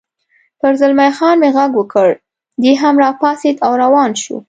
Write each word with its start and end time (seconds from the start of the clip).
پر 0.61 0.71
زلمی 0.79 1.11
خان 1.19 1.35
مې 1.41 1.49
غږ 1.57 1.71
وکړ، 1.75 2.09
دی 2.61 2.73
هم 2.81 2.95
را 3.03 3.09
پاڅېد 3.19 3.57
او 3.65 3.71
روان 3.83 4.11
شو. 4.21 4.35